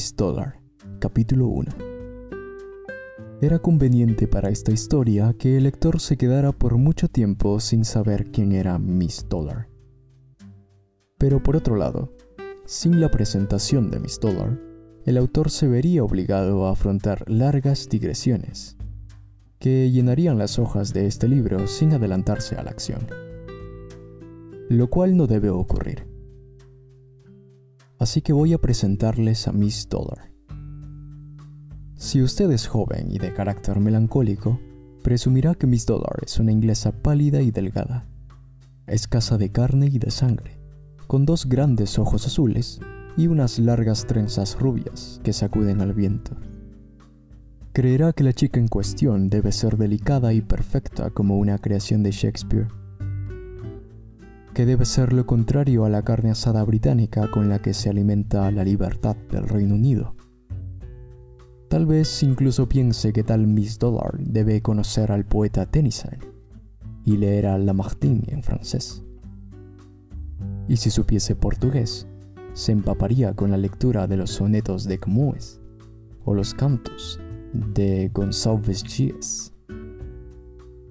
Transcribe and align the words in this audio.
Miss 0.00 0.16
Dollar, 0.16 0.58
capítulo 0.98 1.48
1. 1.48 1.72
Era 3.42 3.58
conveniente 3.58 4.26
para 4.26 4.48
esta 4.48 4.72
historia 4.72 5.34
que 5.38 5.58
el 5.58 5.64
lector 5.64 6.00
se 6.00 6.16
quedara 6.16 6.52
por 6.52 6.78
mucho 6.78 7.06
tiempo 7.08 7.60
sin 7.60 7.84
saber 7.84 8.30
quién 8.30 8.52
era 8.52 8.78
Miss 8.78 9.26
Dollar. 9.28 9.68
Pero 11.18 11.42
por 11.42 11.54
otro 11.54 11.76
lado, 11.76 12.14
sin 12.64 12.98
la 12.98 13.10
presentación 13.10 13.90
de 13.90 14.00
Miss 14.00 14.18
Dollar, 14.18 14.58
el 15.04 15.18
autor 15.18 15.50
se 15.50 15.68
vería 15.68 16.02
obligado 16.02 16.66
a 16.66 16.70
afrontar 16.70 17.30
largas 17.30 17.86
digresiones, 17.90 18.78
que 19.58 19.90
llenarían 19.90 20.38
las 20.38 20.58
hojas 20.58 20.94
de 20.94 21.08
este 21.08 21.28
libro 21.28 21.66
sin 21.66 21.92
adelantarse 21.92 22.56
a 22.56 22.62
la 22.62 22.70
acción. 22.70 23.06
Lo 24.70 24.88
cual 24.88 25.18
no 25.18 25.26
debe 25.26 25.50
ocurrir. 25.50 26.09
Así 28.00 28.22
que 28.22 28.32
voy 28.32 28.54
a 28.54 28.58
presentarles 28.58 29.46
a 29.46 29.52
Miss 29.52 29.86
Dollar. 29.86 30.32
Si 31.96 32.22
usted 32.22 32.50
es 32.50 32.66
joven 32.66 33.12
y 33.12 33.18
de 33.18 33.34
carácter 33.34 33.78
melancólico, 33.78 34.58
presumirá 35.02 35.54
que 35.54 35.66
Miss 35.66 35.84
Dollar 35.84 36.16
es 36.24 36.40
una 36.40 36.50
inglesa 36.50 36.92
pálida 36.92 37.42
y 37.42 37.50
delgada, 37.50 38.06
escasa 38.86 39.36
de 39.36 39.52
carne 39.52 39.88
y 39.92 39.98
de 39.98 40.10
sangre, 40.10 40.58
con 41.08 41.26
dos 41.26 41.46
grandes 41.46 41.98
ojos 41.98 42.26
azules 42.26 42.80
y 43.18 43.26
unas 43.26 43.58
largas 43.58 44.06
trenzas 44.06 44.58
rubias 44.58 45.20
que 45.22 45.34
sacuden 45.34 45.82
al 45.82 45.92
viento. 45.92 46.38
Creerá 47.74 48.14
que 48.14 48.24
la 48.24 48.32
chica 48.32 48.58
en 48.58 48.68
cuestión 48.68 49.28
debe 49.28 49.52
ser 49.52 49.76
delicada 49.76 50.32
y 50.32 50.40
perfecta 50.40 51.10
como 51.10 51.36
una 51.36 51.58
creación 51.58 52.02
de 52.02 52.12
Shakespeare, 52.12 52.68
debe 54.66 54.84
ser 54.84 55.12
lo 55.12 55.26
contrario 55.26 55.84
a 55.84 55.88
la 55.88 56.02
carne 56.02 56.30
asada 56.30 56.62
británica 56.64 57.30
con 57.30 57.48
la 57.48 57.60
que 57.60 57.74
se 57.74 57.90
alimenta 57.90 58.50
la 58.50 58.64
libertad 58.64 59.16
del 59.30 59.48
Reino 59.48 59.74
Unido. 59.74 60.14
Tal 61.68 61.86
vez 61.86 62.22
incluso 62.22 62.68
piense 62.68 63.12
que 63.12 63.22
tal 63.22 63.46
Miss 63.46 63.78
Dollar 63.78 64.18
debe 64.18 64.60
conocer 64.60 65.12
al 65.12 65.24
poeta 65.24 65.66
Tennyson 65.66 66.18
y 67.04 67.16
leer 67.16 67.46
a 67.46 67.58
Lamartine 67.58 68.24
en 68.28 68.42
francés 68.42 69.04
y 70.70 70.76
si 70.76 70.88
supiese 70.88 71.34
portugués, 71.34 72.06
se 72.52 72.70
empaparía 72.70 73.34
con 73.34 73.50
la 73.50 73.56
lectura 73.56 74.06
de 74.06 74.16
los 74.16 74.30
sonetos 74.30 74.84
de 74.84 75.00
Camões 75.00 75.60
o 76.24 76.32
los 76.32 76.54
cantos 76.54 77.18
de 77.52 78.08
Gonçalves 78.14 78.84
Dias. 78.84 79.52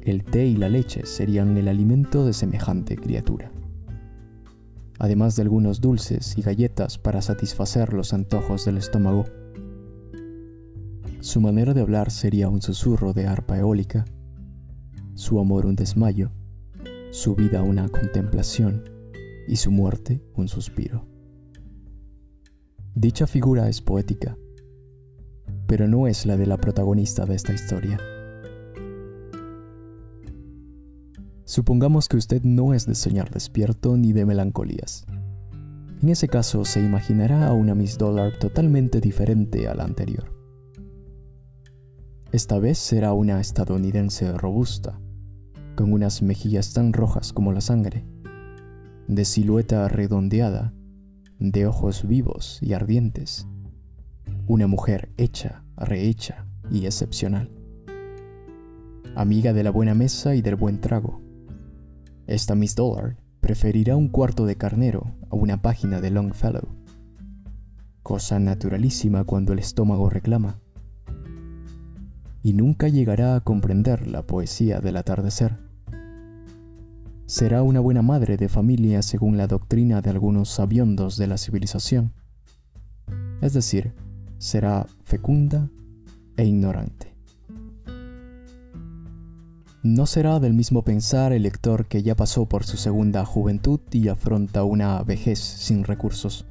El 0.00 0.24
té 0.24 0.46
y 0.46 0.56
la 0.56 0.70
leche 0.70 1.04
serían 1.04 1.58
el 1.58 1.68
alimento 1.68 2.24
de 2.24 2.32
semejante 2.32 2.96
criatura, 2.96 3.52
además 5.06 5.36
de 5.36 5.42
algunos 5.42 5.80
dulces 5.80 6.36
y 6.36 6.42
galletas 6.42 6.98
para 6.98 7.22
satisfacer 7.22 7.92
los 7.92 8.12
antojos 8.12 8.64
del 8.64 8.76
estómago. 8.76 9.24
Su 11.20 11.40
manera 11.40 11.74
de 11.74 11.80
hablar 11.80 12.10
sería 12.10 12.48
un 12.48 12.60
susurro 12.60 13.12
de 13.12 13.28
arpa 13.28 13.56
eólica, 13.56 14.04
su 15.14 15.38
amor 15.38 15.64
un 15.64 15.76
desmayo, 15.76 16.32
su 17.12 17.36
vida 17.36 17.62
una 17.62 17.88
contemplación 17.88 18.82
y 19.46 19.56
su 19.56 19.70
muerte 19.70 20.24
un 20.34 20.48
suspiro. 20.48 21.06
Dicha 22.96 23.28
figura 23.28 23.68
es 23.68 23.80
poética, 23.80 24.36
pero 25.68 25.86
no 25.86 26.08
es 26.08 26.26
la 26.26 26.36
de 26.36 26.46
la 26.46 26.56
protagonista 26.56 27.26
de 27.26 27.36
esta 27.36 27.52
historia. 27.52 28.00
Supongamos 31.46 32.08
que 32.08 32.16
usted 32.16 32.42
no 32.42 32.74
es 32.74 32.86
de 32.86 32.96
soñar 32.96 33.30
despierto 33.30 33.96
ni 33.96 34.12
de 34.12 34.26
melancolías. 34.26 35.06
En 36.02 36.08
ese 36.08 36.26
caso 36.26 36.64
se 36.64 36.80
imaginará 36.80 37.46
a 37.46 37.52
una 37.52 37.76
Miss 37.76 37.98
Dollar 37.98 38.36
totalmente 38.36 39.00
diferente 39.00 39.68
a 39.68 39.74
la 39.76 39.84
anterior. 39.84 40.34
Esta 42.32 42.58
vez 42.58 42.78
será 42.78 43.12
una 43.12 43.40
estadounidense 43.40 44.32
robusta, 44.32 44.98
con 45.76 45.92
unas 45.92 46.20
mejillas 46.20 46.72
tan 46.72 46.92
rojas 46.92 47.32
como 47.32 47.52
la 47.52 47.60
sangre, 47.60 48.04
de 49.06 49.24
silueta 49.24 49.86
redondeada, 49.86 50.74
de 51.38 51.66
ojos 51.68 52.08
vivos 52.08 52.58
y 52.60 52.72
ardientes. 52.72 53.46
Una 54.48 54.66
mujer 54.66 55.12
hecha, 55.16 55.62
rehecha 55.76 56.44
y 56.72 56.86
excepcional. 56.86 57.52
Amiga 59.14 59.52
de 59.52 59.62
la 59.62 59.70
buena 59.70 59.94
mesa 59.94 60.34
y 60.34 60.42
del 60.42 60.56
buen 60.56 60.80
trago. 60.80 61.25
Esta 62.26 62.54
Miss 62.54 62.74
Dollar 62.74 63.16
preferirá 63.40 63.96
un 63.96 64.08
cuarto 64.08 64.46
de 64.46 64.56
carnero 64.56 65.12
a 65.30 65.36
una 65.36 65.62
página 65.62 66.00
de 66.00 66.10
Longfellow. 66.10 66.68
Cosa 68.02 68.38
naturalísima 68.38 69.24
cuando 69.24 69.52
el 69.52 69.58
estómago 69.58 70.10
reclama. 70.10 70.60
Y 72.42 72.52
nunca 72.52 72.88
llegará 72.88 73.36
a 73.36 73.40
comprender 73.40 74.06
la 74.06 74.22
poesía 74.22 74.80
del 74.80 74.96
atardecer 74.96 75.66
será 77.26 77.64
una 77.64 77.80
buena 77.80 78.02
madre 78.02 78.36
de 78.36 78.48
familia 78.48 79.02
según 79.02 79.36
la 79.36 79.48
doctrina 79.48 80.00
de 80.00 80.10
algunos 80.10 80.48
sabiondos 80.48 81.16
de 81.16 81.26
la 81.26 81.36
civilización. 81.36 82.12
Es 83.40 83.52
decir, 83.52 83.92
será 84.38 84.86
fecunda 85.02 85.68
e 86.36 86.44
ignorante. 86.44 87.05
No 89.86 90.06
será 90.06 90.40
del 90.40 90.52
mismo 90.52 90.82
pensar 90.82 91.32
el 91.32 91.44
lector 91.44 91.86
que 91.86 92.02
ya 92.02 92.16
pasó 92.16 92.46
por 92.46 92.64
su 92.64 92.76
segunda 92.76 93.24
juventud 93.24 93.78
y 93.92 94.08
afronta 94.08 94.64
una 94.64 95.00
vejez 95.04 95.38
sin 95.38 95.84
recursos. 95.84 96.44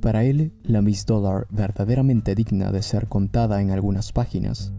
Para 0.00 0.24
él, 0.24 0.54
la 0.62 0.80
Miss 0.80 1.04
Dollar 1.04 1.46
verdaderamente 1.50 2.34
digna 2.34 2.72
de 2.72 2.80
ser 2.80 3.06
contada 3.08 3.60
en 3.60 3.70
algunas 3.70 4.12
páginas 4.12 4.72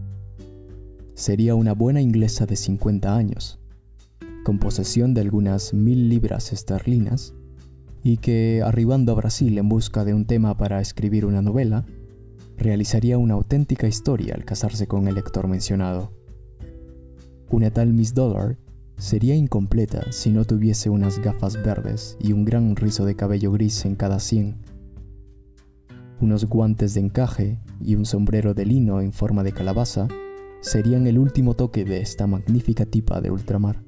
sería 1.14 1.54
una 1.54 1.74
buena 1.74 2.00
inglesa 2.00 2.44
de 2.44 2.56
50 2.56 3.14
años, 3.14 3.60
con 4.44 4.58
posesión 4.58 5.14
de 5.14 5.20
algunas 5.20 5.72
mil 5.72 6.08
libras 6.08 6.52
esterlinas, 6.52 7.34
y 8.02 8.16
que, 8.16 8.62
arribando 8.64 9.12
a 9.12 9.14
Brasil 9.14 9.56
en 9.58 9.68
busca 9.68 10.04
de 10.04 10.12
un 10.12 10.26
tema 10.26 10.56
para 10.56 10.80
escribir 10.80 11.24
una 11.24 11.40
novela, 11.40 11.86
realizaría 12.56 13.16
una 13.16 13.34
auténtica 13.34 13.86
historia 13.86 14.34
al 14.34 14.44
casarse 14.44 14.88
con 14.88 15.06
el 15.06 15.14
lector 15.14 15.46
mencionado. 15.46 16.17
Una 17.50 17.70
tal 17.70 17.92
Miss 17.92 18.14
Dollar 18.14 18.58
sería 18.96 19.34
incompleta 19.34 20.12
si 20.12 20.30
no 20.30 20.44
tuviese 20.44 20.90
unas 20.90 21.18
gafas 21.18 21.54
verdes 21.62 22.16
y 22.20 22.32
un 22.32 22.44
gran 22.44 22.76
rizo 22.76 23.04
de 23.04 23.16
cabello 23.16 23.52
gris 23.52 23.84
en 23.84 23.94
cada 23.94 24.18
sien, 24.18 24.56
unos 26.20 26.46
guantes 26.46 26.94
de 26.94 27.00
encaje 27.00 27.60
y 27.80 27.94
un 27.94 28.04
sombrero 28.04 28.52
de 28.52 28.66
lino 28.66 29.00
en 29.00 29.12
forma 29.12 29.44
de 29.44 29.52
calabaza 29.52 30.08
serían 30.60 31.06
el 31.06 31.18
último 31.18 31.54
toque 31.54 31.84
de 31.84 32.00
esta 32.00 32.26
magnífica 32.26 32.84
tipa 32.84 33.20
de 33.20 33.30
ultramar. 33.30 33.84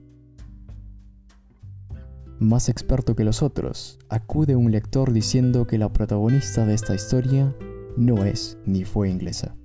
Más 2.38 2.68
experto 2.68 3.16
que 3.16 3.24
los 3.24 3.42
otros, 3.42 3.98
acude 4.08 4.56
un 4.56 4.70
lector 4.70 5.12
diciendo 5.12 5.66
que 5.66 5.76
la 5.76 5.92
protagonista 5.92 6.64
de 6.64 6.74
esta 6.74 6.94
historia 6.94 7.54
no 7.96 8.24
es 8.24 8.56
ni 8.64 8.84
fue 8.84 9.10
inglesa, 9.10 9.56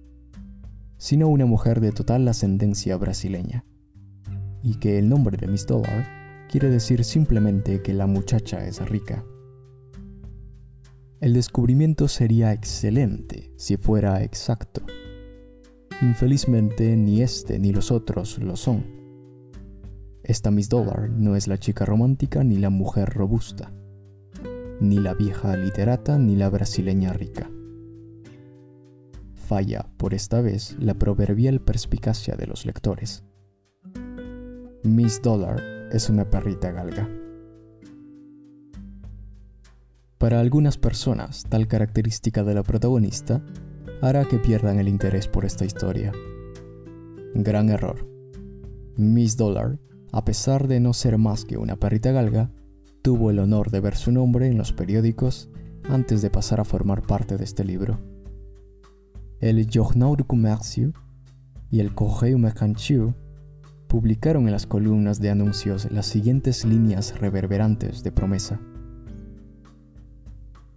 sino 0.98 1.28
una 1.28 1.46
mujer 1.46 1.80
de 1.80 1.92
total 1.92 2.28
ascendencia 2.28 2.98
brasileña, 2.98 3.64
y 4.66 4.76
que 4.80 5.00
el 5.00 5.08
nombre 5.08 5.38
de 5.38 5.48
Miss 5.48 5.66
Dollar 5.66 6.06
quiere 6.50 6.70
decir 6.70 7.06
simplemente 7.06 7.82
que 7.82 7.94
la 7.94 8.08
muchacha 8.08 8.66
es 8.66 8.86
rica. 8.90 9.24
El 11.22 11.34
descubrimiento 11.34 12.10
sería 12.10 12.52
excelente 12.52 13.54
si 13.56 13.78
fuera 13.78 14.24
exacto. 14.24 14.82
Infelizmente 16.02 16.98
ni 16.98 17.22
este 17.22 17.60
ni 17.60 17.72
los 17.72 17.92
otros 17.92 18.40
lo 18.40 18.58
son 18.58 18.96
esta 20.28 20.50
Miss 20.50 20.70
Dollar 20.70 21.12
no 21.12 21.36
es 21.36 21.48
la 21.48 21.60
chica 21.60 21.86
romántica 21.86 22.44
ni 22.44 22.58
la 22.58 22.72
mujer 22.72 23.12
robusta, 23.12 23.72
ni 24.82 24.98
la 24.98 25.14
vieja 25.14 25.56
literata 25.56 26.18
ni 26.18 26.36
la 26.36 26.50
brasileña 26.50 27.14
rica. 27.14 27.48
Falla, 29.36 29.88
por 29.98 30.16
esta 30.16 30.42
vez, 30.42 30.76
la 30.80 30.96
proverbial 30.96 31.62
perspicacia 31.62 32.36
de 32.36 32.48
los 32.48 32.66
lectores. 32.66 33.24
Miss 34.86 35.20
Dollar 35.20 35.62
es 35.92 36.10
una 36.10 36.30
perrita 36.30 36.72
galga. 36.72 37.10
Para 40.20 40.40
algunas 40.40 40.78
personas, 40.78 41.44
tal 41.50 41.68
característica 41.68 42.44
de 42.44 42.54
la 42.54 42.62
protagonista 42.62 43.44
hará 44.04 44.26
que 44.26 44.38
pierdan 44.38 44.78
el 44.78 44.88
interés 44.88 45.28
por 45.28 45.44
esta 45.44 45.66
historia. 45.66 46.12
Gran 47.34 47.70
error. 47.70 48.08
Miss 48.96 49.36
Dollar 49.36 49.80
a 50.12 50.24
pesar 50.24 50.68
de 50.68 50.80
no 50.80 50.94
ser 50.94 51.18
más 51.18 51.44
que 51.44 51.58
una 51.58 51.76
perrita 51.76 52.12
galga, 52.12 52.52
tuvo 53.02 53.32
el 53.32 53.40
honor 53.40 53.72
de 53.72 53.82
ver 53.82 53.96
su 53.96 54.12
nombre 54.12 54.48
en 54.48 54.58
los 54.58 54.72
periódicos 54.72 55.50
antes 55.90 56.22
de 56.22 56.30
pasar 56.30 56.60
a 56.60 56.64
formar 56.64 57.02
parte 57.02 57.38
de 57.38 57.44
este 57.44 57.66
libro. 57.66 58.00
El 59.42 59.68
Journal 59.68 60.16
du 60.16 60.26
Commercio 60.26 60.94
y 61.70 61.80
el 61.80 61.94
Correo 61.96 62.38
Mercantil 62.38 63.16
publicaron 63.88 64.46
en 64.46 64.52
las 64.52 64.66
columnas 64.66 65.20
de 65.20 65.30
anuncios 65.30 65.90
las 65.92 66.06
siguientes 66.06 66.66
líneas 66.66 67.20
reverberantes 67.20 68.04
de 68.04 68.12
promesa. 68.12 68.60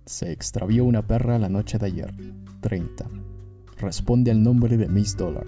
Se 0.06 0.32
extravió 0.32 0.84
una 0.84 1.06
perra 1.06 1.38
la 1.38 1.48
noche 1.48 1.78
de 1.78 1.86
ayer. 1.86 2.14
30. 2.60 3.06
Responde 3.78 4.30
al 4.30 4.42
nombre 4.42 4.76
de 4.76 4.88
Miss 4.88 5.16
Dollar. 5.16 5.46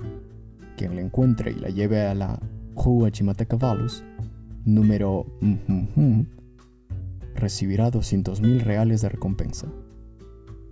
Quien 0.76 0.96
la 0.96 1.02
encuentre 1.02 1.52
y 1.52 1.56
la 1.56 1.68
lleve 1.68 2.06
a 2.06 2.14
la 2.14 2.38
Rua 2.74 3.10
Chimatecavalos, 3.10 4.04
número 4.64 5.26
recibirá 7.34 7.90
200 7.90 8.40
mil 8.40 8.60
reales 8.60 9.02
de 9.02 9.08
recompensa. 9.08 9.68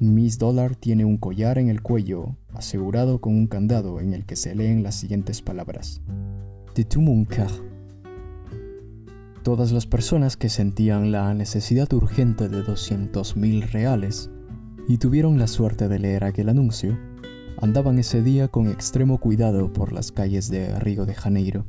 Miss 0.01 0.39
Dollar 0.39 0.77
tiene 0.77 1.05
un 1.05 1.17
collar 1.17 1.59
en 1.59 1.69
el 1.69 1.83
cuello 1.83 2.37
asegurado 2.55 3.21
con 3.21 3.35
un 3.35 3.47
candado 3.47 4.01
en 4.01 4.15
el 4.15 4.27
que 4.27 4.37
se 4.37 4.55
leen 4.55 4.83
las 4.83 4.95
siguientes 4.95 5.43
palabras. 5.43 6.01
De 6.79 6.85
tu 6.85 7.03
Todas 9.43 9.73
las 9.73 9.87
personas 9.89 10.37
que 10.37 10.49
sentían 10.49 11.11
la 11.11 11.35
necesidad 11.35 11.93
urgente 11.93 12.49
de 12.49 12.63
200 12.63 13.37
mil 13.37 13.63
reales 13.63 14.31
y 14.87 14.99
tuvieron 14.99 15.41
la 15.41 15.49
suerte 15.49 15.89
de 15.89 15.99
leer 15.99 16.23
aquel 16.23 16.49
anuncio, 16.49 16.97
andaban 17.61 17.99
ese 17.99 18.23
día 18.23 18.47
con 18.47 18.69
extremo 18.69 19.19
cuidado 19.19 19.73
por 19.73 19.93
las 19.93 20.13
calles 20.13 20.51
de 20.51 20.79
Río 20.79 21.05
de 21.05 21.17
Janeiro, 21.17 21.67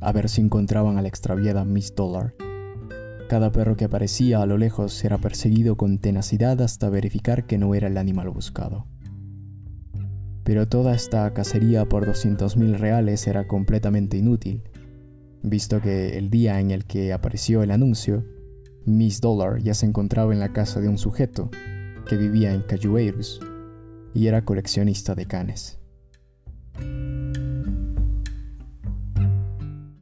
a 0.00 0.10
ver 0.10 0.30
si 0.30 0.40
encontraban 0.40 0.96
a 0.96 1.02
la 1.02 1.08
extraviada 1.08 1.66
Miss 1.66 1.94
Dollar. 1.94 2.34
Cada 3.28 3.52
perro 3.52 3.76
que 3.76 3.84
aparecía 3.84 4.40
a 4.40 4.46
lo 4.46 4.56
lejos 4.56 5.04
era 5.04 5.18
perseguido 5.18 5.76
con 5.76 5.98
tenacidad 5.98 6.62
hasta 6.62 6.88
verificar 6.88 7.44
que 7.44 7.58
no 7.58 7.74
era 7.74 7.88
el 7.88 7.98
animal 7.98 8.30
buscado. 8.30 8.86
Pero 10.44 10.68
toda 10.68 10.94
esta 10.94 11.32
cacería 11.32 11.86
por 11.86 12.06
200 12.06 12.56
mil 12.56 12.78
reales 12.78 13.26
era 13.26 13.48
completamente 13.48 14.18
inútil, 14.18 14.62
visto 15.42 15.80
que 15.80 16.18
el 16.18 16.30
día 16.30 16.60
en 16.60 16.70
el 16.70 16.84
que 16.84 17.12
apareció 17.12 17.62
el 17.62 17.70
anuncio, 17.70 18.24
Miss 18.84 19.20
Dollar 19.20 19.62
ya 19.62 19.74
se 19.74 19.86
encontraba 19.86 20.32
en 20.32 20.40
la 20.40 20.52
casa 20.52 20.80
de 20.80 20.88
un 20.88 20.98
sujeto 20.98 21.50
que 22.06 22.16
vivía 22.16 22.52
en 22.52 22.62
Cajueiros 22.62 23.40
y 24.12 24.26
era 24.26 24.44
coleccionista 24.44 25.14
de 25.14 25.26
canes. 25.26 25.78